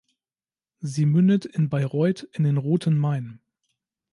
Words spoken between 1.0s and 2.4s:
mündet in Bayreuth